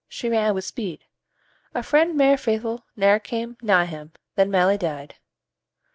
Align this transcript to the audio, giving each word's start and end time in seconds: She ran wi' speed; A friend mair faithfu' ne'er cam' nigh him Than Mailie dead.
She 0.09 0.29
ran 0.29 0.55
wi' 0.55 0.61
speed; 0.61 1.05
A 1.75 1.83
friend 1.83 2.17
mair 2.17 2.35
faithfu' 2.35 2.79
ne'er 2.95 3.19
cam' 3.19 3.55
nigh 3.61 3.85
him 3.85 4.13
Than 4.33 4.49
Mailie 4.49 4.79
dead. 4.79 5.13